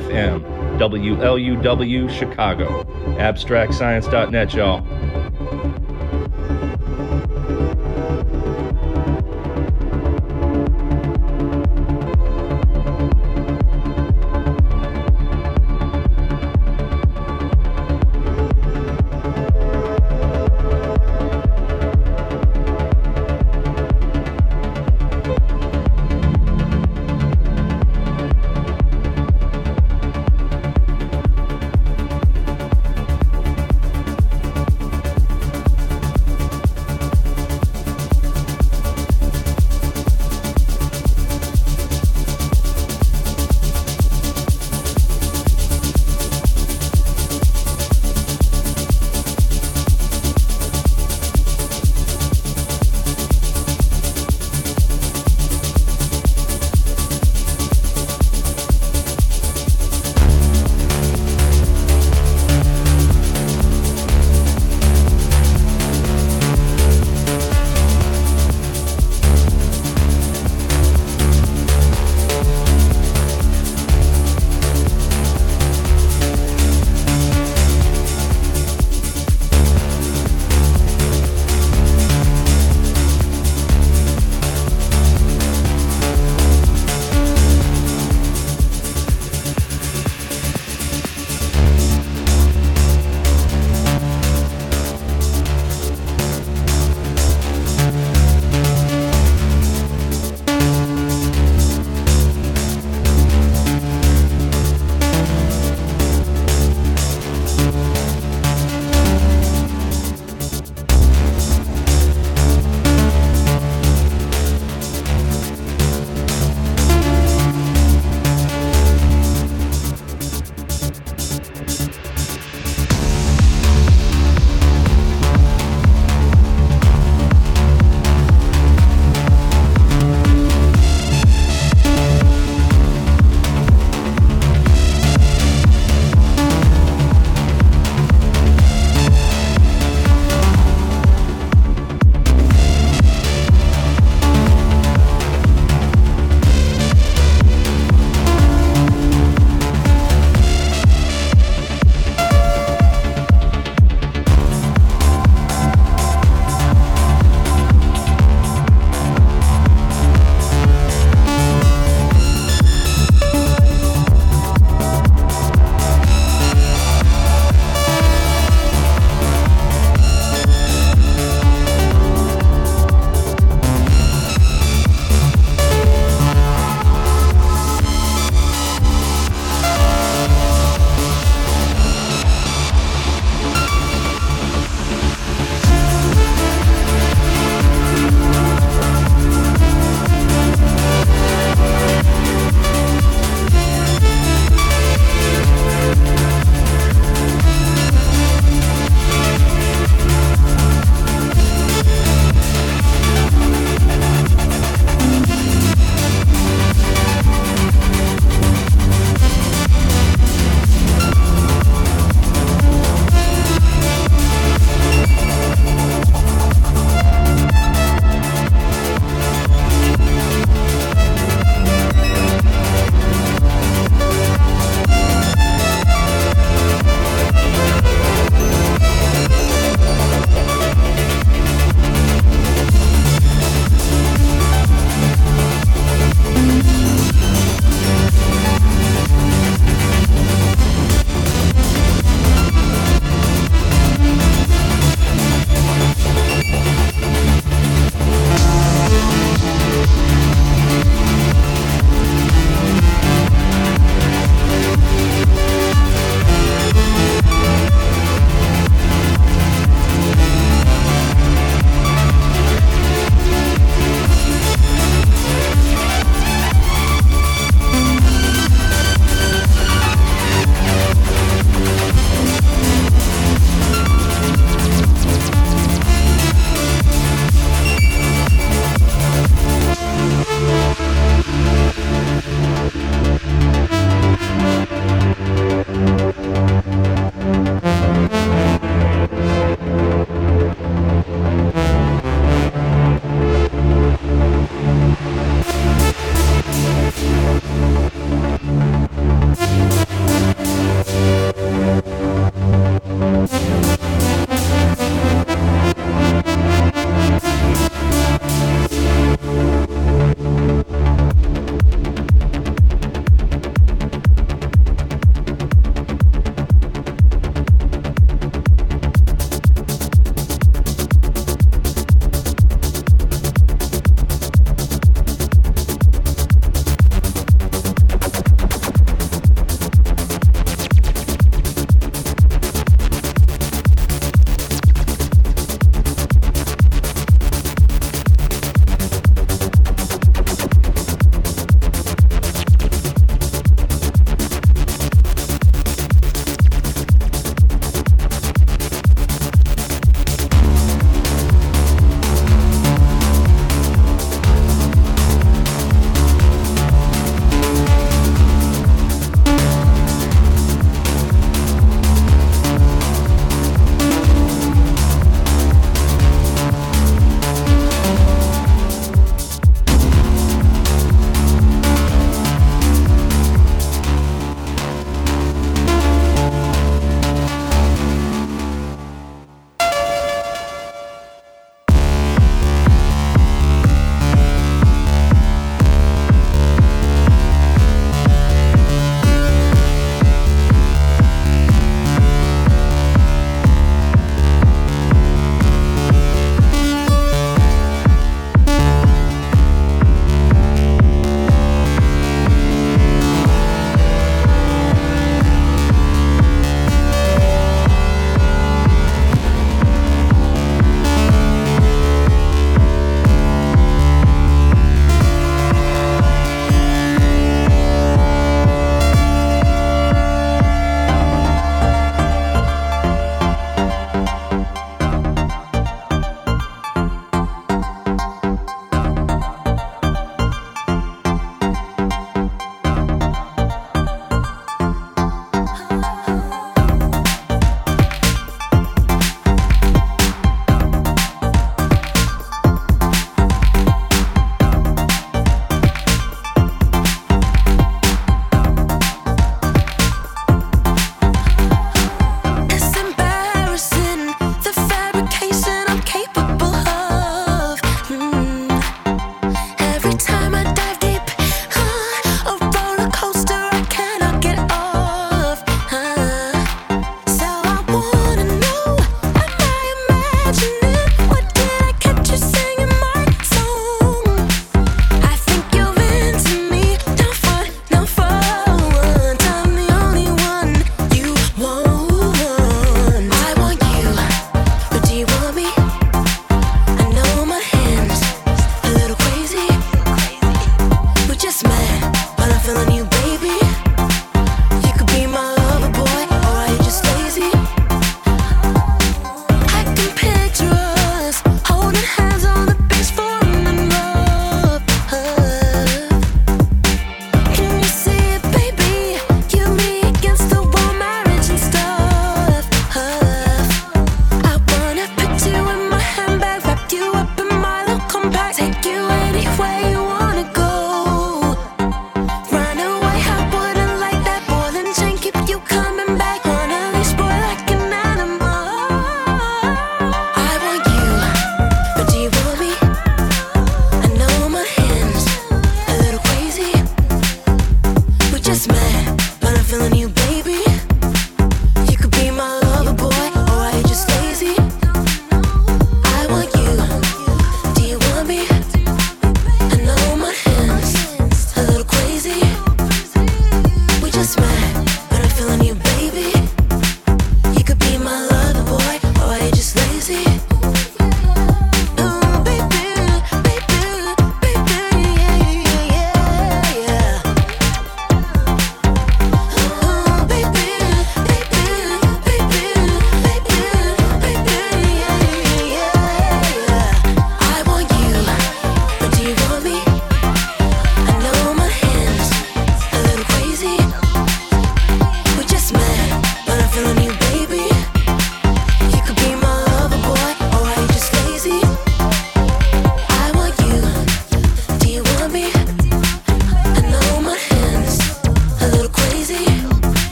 FM, 0.00 0.42
WLUW 0.80 2.10
Chicago. 2.10 2.82
AbstractScience.net, 3.18 4.52
y'all. 4.52 4.80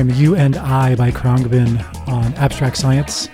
Time, 0.00 0.08
You 0.16 0.34
and 0.34 0.56
I 0.56 0.94
by 0.94 1.10
Khruangbin 1.10 2.08
on 2.08 2.32
Abstract 2.34 2.78
Science, 2.78 3.26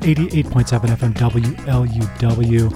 88.7 0.00 0.88
FM 0.96 1.14
WLUW. 1.14 2.72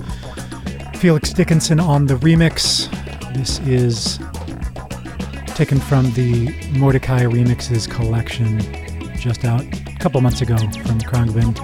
Felix 0.97 1.33
Dickinson 1.33 1.81
on 1.81 2.07
the 2.07 2.15
remix. 2.15 2.89
This 3.35 3.59
is 3.67 4.21
taken 5.57 5.81
from 5.81 6.13
the 6.13 6.55
Mordechai 6.79 7.25
Remixes 7.25 7.91
collection, 7.91 8.61
just 9.19 9.45
out 9.45 9.63
a 9.65 9.97
couple 9.99 10.21
months 10.21 10.41
ago 10.41 10.57
from 10.57 11.01
Khruangbin. 11.01 11.57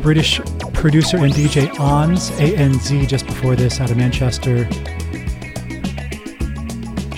British 0.00 0.40
producer 0.72 1.18
and 1.18 1.34
DJ 1.34 1.68
Anz, 1.74 2.30
A-N-Z, 2.40 3.04
just 3.04 3.26
before 3.26 3.56
this 3.56 3.78
out 3.78 3.90
of 3.90 3.98
Manchester. 3.98 4.66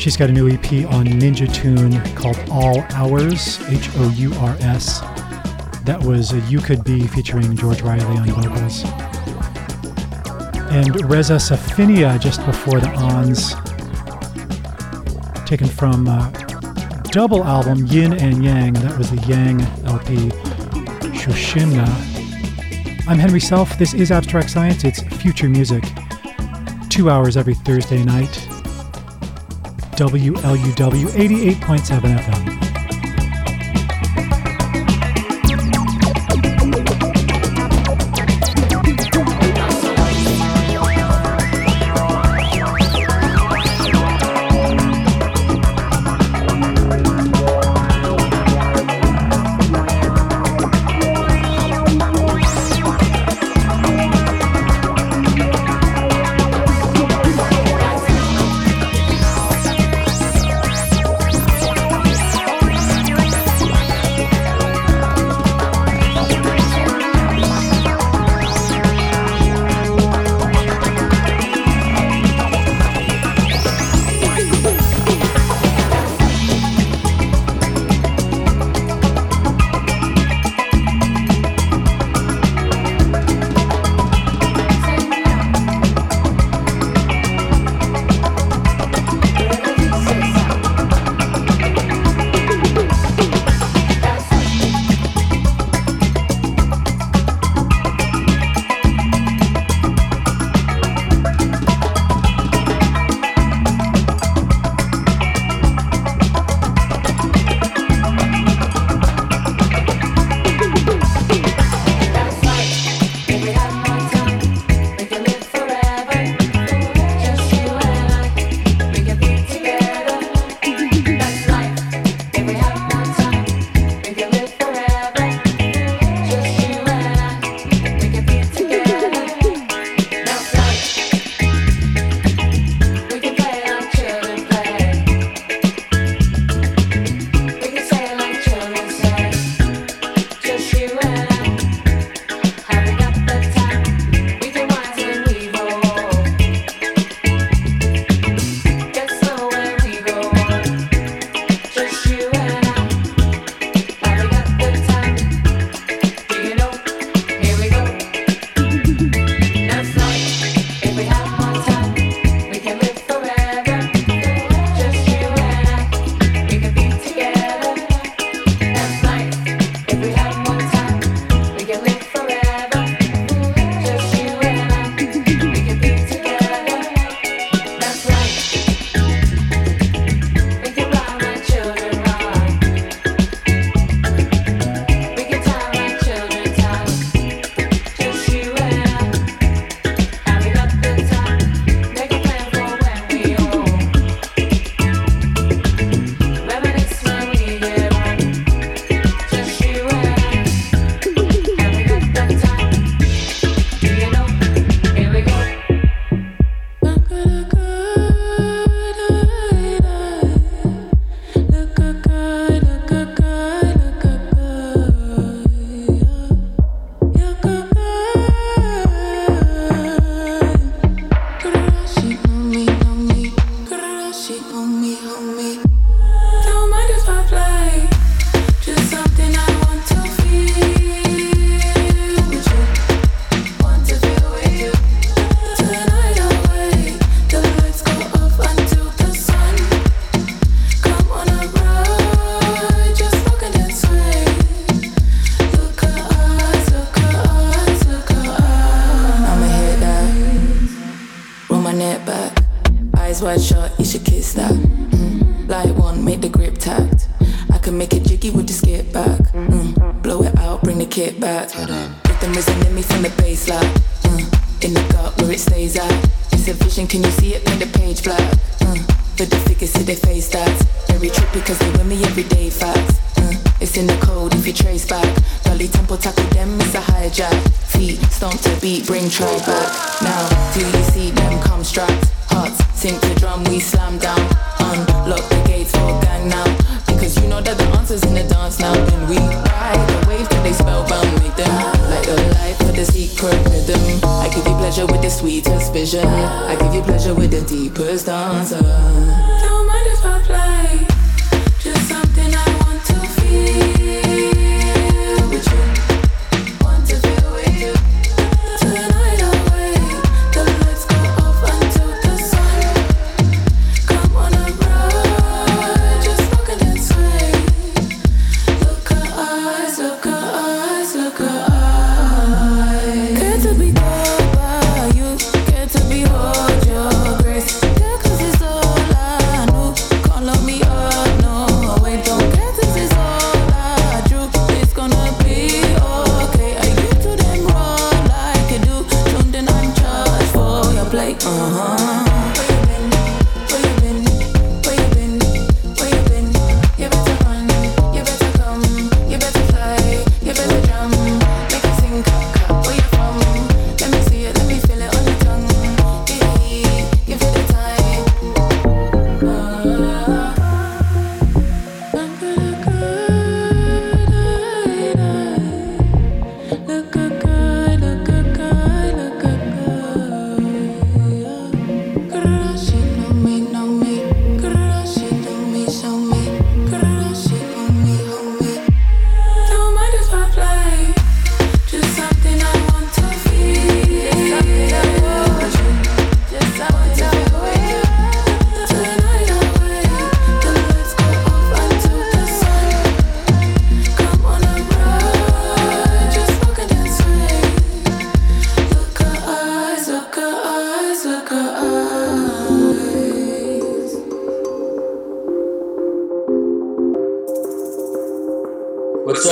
She's 0.03 0.16
got 0.16 0.31
a 0.31 0.33
new 0.33 0.49
EP 0.49 0.65
on 0.91 1.07
Ninja 1.07 1.47
Tune 1.55 2.03
called 2.16 2.37
All 2.51 2.81
Hours, 2.93 3.61
H 3.69 3.89
O 3.99 4.11
U 4.16 4.35
R 4.35 4.57
S. 4.59 4.99
That 5.85 6.03
was 6.03 6.33
a 6.33 6.41
You 6.51 6.59
Could 6.59 6.83
Be 6.83 7.07
featuring 7.07 7.55
George 7.55 7.83
Riley 7.83 8.19
on 8.19 8.27
vocals. 8.27 8.83
And 10.73 11.09
Reza 11.09 11.35
Safinia 11.35 12.20
just 12.20 12.45
before 12.45 12.81
the 12.81 12.89
Anz, 12.89 13.55
taken 15.47 15.69
from 15.69 16.09
uh, 16.09 16.31
double 17.12 17.45
album 17.45 17.87
Yin 17.87 18.15
and 18.15 18.43
Yang. 18.43 18.73
That 18.73 18.99
was 18.99 19.09
the 19.09 19.24
Yang 19.29 19.61
LP, 19.85 20.16
Sushumna. 21.15 21.87
I'm 23.07 23.20
Henry 23.20 23.39
Self. 23.39 23.79
This 23.79 23.95
is 23.95 24.11
Abstract 24.11 24.51
Science. 24.51 24.83
It's 24.83 25.01
future 25.01 25.49
music. 25.49 25.85
Two 26.89 27.09
hours 27.09 27.37
every 27.37 27.55
Thursday 27.55 28.03
night. 28.03 28.52
WLUW 29.97 31.06
88.7 31.14 32.19
FM. 32.19 32.72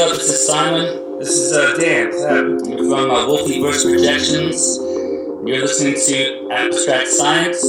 up? 0.01 0.13
This 0.13 0.31
is 0.31 0.47
Simon. 0.47 1.19
This 1.19 1.29
is 1.29 1.53
uh, 1.53 1.75
Dan. 1.77 2.09
We're 2.11 2.57
uh, 2.57 3.07
from 3.07 3.11
uh, 3.11 3.27
Wolfie 3.27 3.61
Bush 3.61 3.83
Projections. 3.83 4.79
You're 5.45 5.61
listening 5.61 5.95
to 5.95 6.49
Abstract 6.51 7.09
Science 7.09 7.63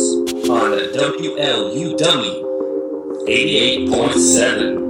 on 0.47 0.71
WLUW 0.95 2.43
88.7. 3.27 4.80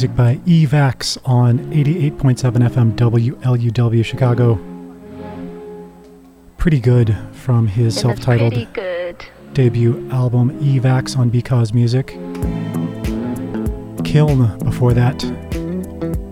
music 0.00 0.16
by 0.16 0.36
Evax 0.46 1.18
on 1.26 1.58
88.7 1.58 2.16
FM 2.70 2.92
WLUW 2.94 4.02
Chicago. 4.02 4.58
Pretty 6.56 6.80
good 6.80 7.14
from 7.32 7.66
his 7.66 8.00
self-titled 8.00 8.54
debut 9.52 10.08
album 10.10 10.58
Evax 10.60 11.18
on 11.18 11.28
Because 11.28 11.74
Music. 11.74 12.16
Kiln 14.02 14.58
before 14.60 14.94
that 14.94 15.20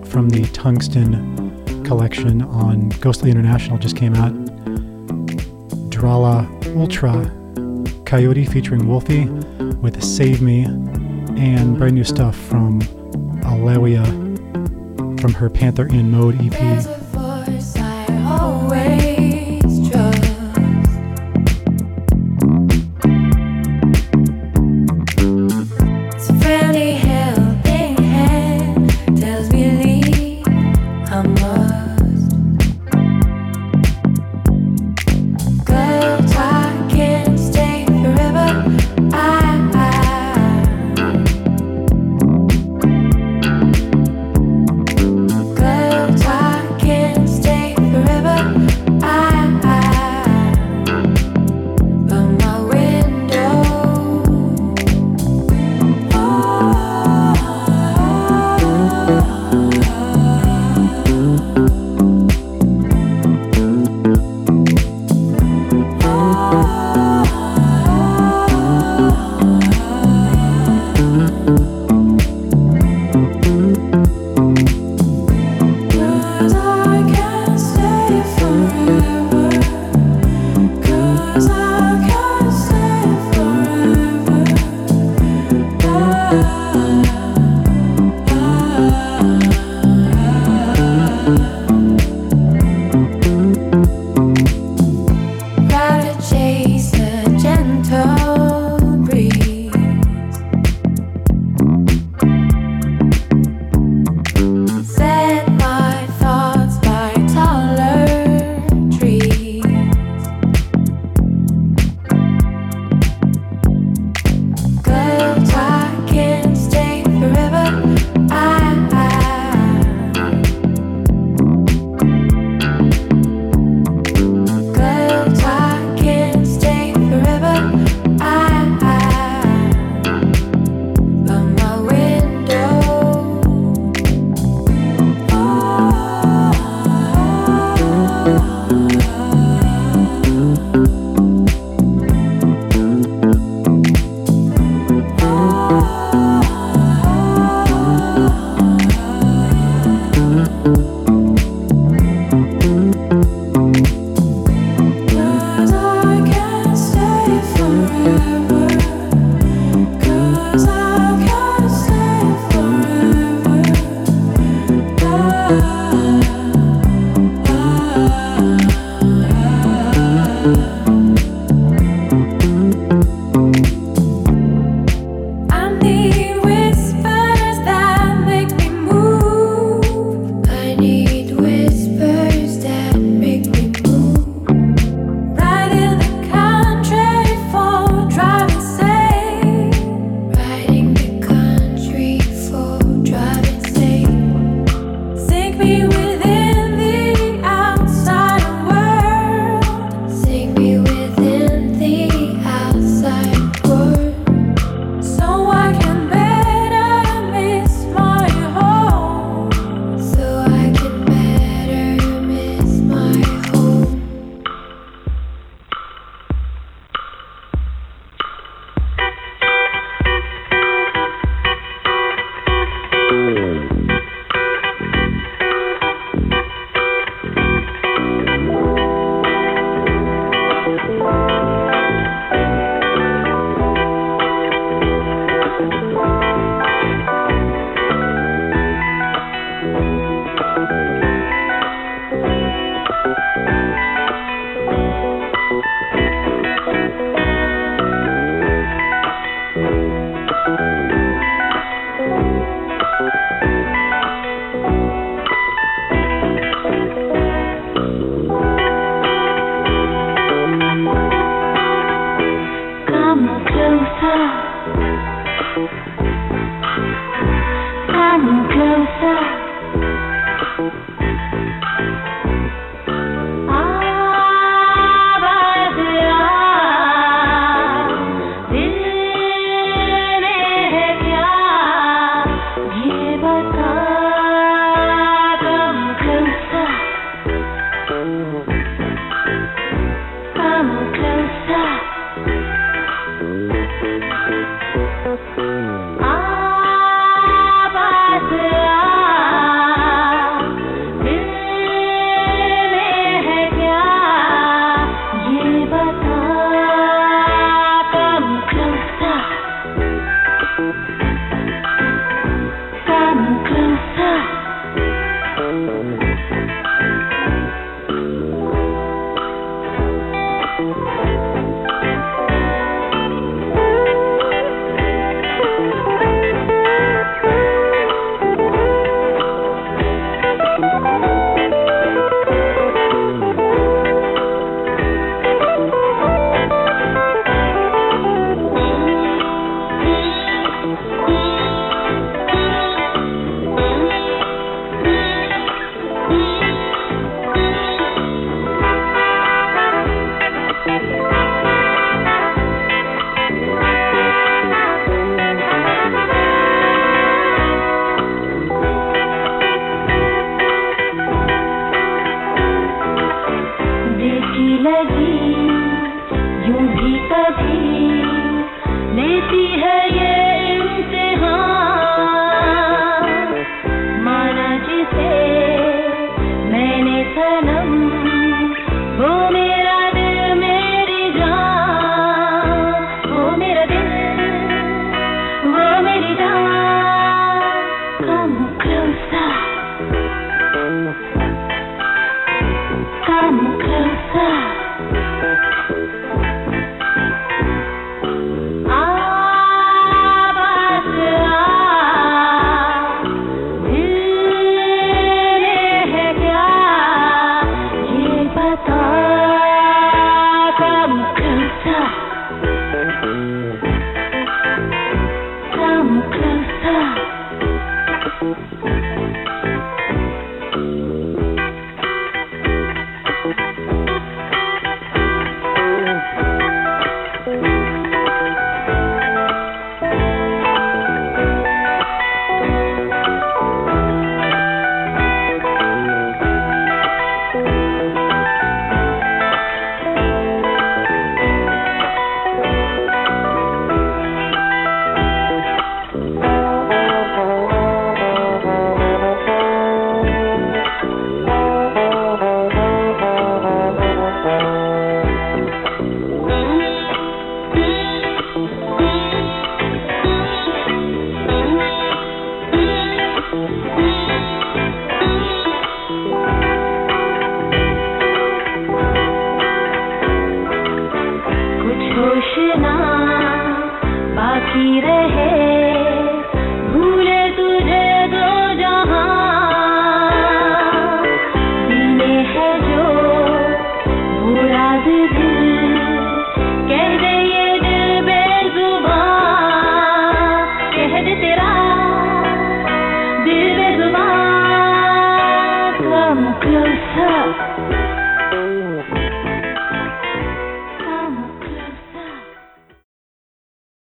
from 0.06 0.30
the 0.30 0.48
Tungsten 0.54 1.84
collection 1.84 2.40
on 2.40 2.88
Ghostly 3.00 3.30
International 3.30 3.76
just 3.76 3.96
came 3.96 4.14
out. 4.14 4.32
Drala 5.90 6.48
Ultra 6.74 7.30
Coyote 8.06 8.46
featuring 8.46 8.88
Wolfie 8.88 9.26
with 9.82 10.02
Save 10.02 10.40
Me 10.40 10.62
and 10.62 11.76
brand 11.76 11.94
new 11.96 12.04
stuff 12.04 12.34
from 12.34 12.80
Alewya 13.58 15.20
from 15.20 15.34
her 15.34 15.50
Panther 15.50 15.86
in 15.86 16.10
Mode 16.10 16.36
EP. 16.40 16.97